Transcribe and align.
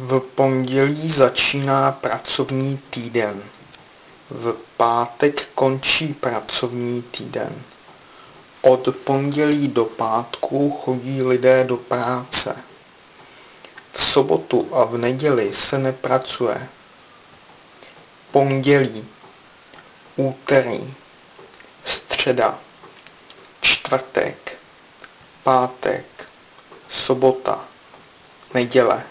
V 0.00 0.20
pondělí 0.20 1.10
začíná 1.10 1.92
pracovní 1.92 2.78
týden. 2.90 3.42
V 4.30 4.56
pátek 4.76 5.48
končí 5.54 6.14
pracovní 6.14 7.02
týden. 7.02 7.62
Od 8.60 8.96
pondělí 9.04 9.68
do 9.68 9.84
pátku 9.84 10.70
chodí 10.84 11.22
lidé 11.22 11.64
do 11.64 11.76
práce. 11.76 12.56
V 13.92 14.02
sobotu 14.02 14.68
a 14.72 14.84
v 14.84 14.98
neděli 14.98 15.54
se 15.54 15.78
nepracuje. 15.78 16.68
Pondělí, 18.30 19.06
úterý, 20.16 20.94
středa, 21.84 22.58
čtvrtek, 23.60 24.58
pátek, 25.42 26.06
sobota, 26.90 27.64
neděle. 28.54 29.04